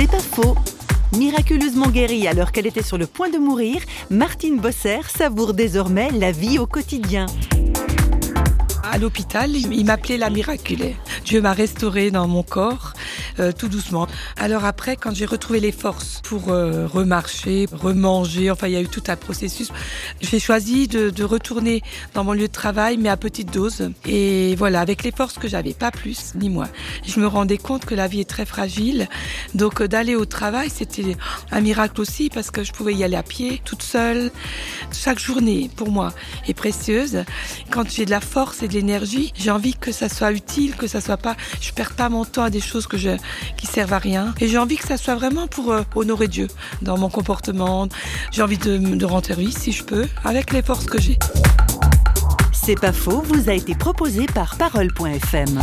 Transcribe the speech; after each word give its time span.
C'est 0.00 0.06
pas 0.06 0.18
faux. 0.18 0.56
Miraculeusement 1.14 1.88
guérie 1.88 2.26
alors 2.26 2.52
qu'elle 2.52 2.66
était 2.66 2.82
sur 2.82 2.96
le 2.96 3.06
point 3.06 3.28
de 3.28 3.36
mourir, 3.36 3.82
Martine 4.08 4.58
Bosser 4.58 5.00
savoure 5.14 5.52
désormais 5.52 6.10
la 6.10 6.32
vie 6.32 6.58
au 6.58 6.66
quotidien. 6.66 7.26
À 8.90 8.96
l'hôpital, 8.96 9.54
il 9.54 9.84
m'appelait 9.84 10.16
la 10.16 10.30
miraculée. 10.30 10.96
Dieu 11.26 11.42
m'a 11.42 11.52
restauré 11.52 12.10
dans 12.10 12.26
mon 12.26 12.42
corps 12.42 12.94
euh, 13.40 13.52
tout 13.52 13.68
doucement. 13.68 14.06
Alors 14.36 14.64
après, 14.64 14.96
quand 14.96 15.14
j'ai 15.14 15.24
retrouvé 15.24 15.60
les 15.60 15.72
forces 15.72 16.20
pour 16.22 16.50
euh, 16.50 16.86
remarcher, 16.86 17.66
remanger, 17.72 18.50
enfin 18.50 18.68
il 18.68 18.74
y 18.74 18.76
a 18.76 18.80
eu 18.80 18.88
tout 18.88 19.02
un 19.08 19.16
processus, 19.16 19.72
j'ai 20.20 20.38
choisi 20.38 20.88
de, 20.88 21.10
de, 21.10 21.24
retourner 21.24 21.82
dans 22.14 22.24
mon 22.24 22.32
lieu 22.32 22.48
de 22.48 22.52
travail, 22.52 22.96
mais 22.98 23.08
à 23.08 23.16
petite 23.16 23.52
dose. 23.52 23.90
Et 24.06 24.54
voilà, 24.56 24.80
avec 24.80 25.02
les 25.02 25.12
forces 25.12 25.38
que 25.38 25.48
j'avais, 25.48 25.72
pas 25.72 25.90
plus 25.90 26.34
ni 26.34 26.50
moins. 26.50 26.68
Je 27.06 27.18
me 27.20 27.26
rendais 27.26 27.58
compte 27.58 27.84
que 27.84 27.94
la 27.94 28.08
vie 28.08 28.20
est 28.20 28.28
très 28.28 28.44
fragile, 28.44 29.08
donc 29.54 29.80
euh, 29.80 29.88
d'aller 29.88 30.16
au 30.16 30.24
travail, 30.26 30.70
c'était 30.70 31.16
un 31.50 31.60
miracle 31.60 32.00
aussi 32.00 32.30
parce 32.30 32.50
que 32.50 32.62
je 32.62 32.72
pouvais 32.72 32.94
y 32.94 33.04
aller 33.04 33.16
à 33.16 33.22
pied, 33.22 33.62
toute 33.64 33.82
seule. 33.82 34.30
Chaque 34.92 35.18
journée, 35.18 35.70
pour 35.76 35.90
moi, 35.90 36.12
est 36.46 36.54
précieuse. 36.54 37.24
Quand 37.70 37.88
j'ai 37.88 38.04
de 38.04 38.10
la 38.10 38.20
force 38.20 38.62
et 38.62 38.68
de 38.68 38.74
l'énergie, 38.74 39.32
j'ai 39.34 39.50
envie 39.50 39.74
que 39.74 39.92
ça 39.92 40.08
soit 40.08 40.32
utile, 40.32 40.76
que 40.76 40.86
ça 40.86 41.00
soit 41.00 41.16
pas, 41.16 41.36
je 41.60 41.72
perds 41.72 41.94
pas 41.94 42.08
mon 42.08 42.24
temps 42.24 42.44
à 42.44 42.50
des 42.50 42.60
choses 42.60 42.86
que 42.86 42.98
je, 42.98 43.10
qui 43.56 43.66
servent 43.66 43.92
à 43.92 43.98
rien. 43.98 44.34
Et 44.40 44.48
j'ai 44.48 44.58
envie 44.58 44.76
que 44.76 44.86
ça 44.86 44.96
soit 44.96 45.14
vraiment 45.14 45.46
pour 45.46 45.72
euh, 45.72 45.82
honorer 45.94 46.28
Dieu 46.28 46.48
dans 46.82 46.98
mon 46.98 47.08
comportement. 47.08 47.88
J'ai 48.30 48.42
envie 48.42 48.58
de, 48.58 48.78
de 48.78 49.04
rendre 49.04 49.26
service 49.26 49.58
si 49.58 49.72
je 49.72 49.84
peux, 49.84 50.06
avec 50.24 50.52
les 50.52 50.62
forces 50.62 50.86
que 50.86 51.00
j'ai. 51.00 51.18
C'est 52.52 52.78
pas 52.78 52.92
faux, 52.92 53.22
vous 53.22 53.48
a 53.48 53.54
été 53.54 53.74
proposé 53.74 54.26
par 54.26 54.56
parole.fm. 54.56 55.60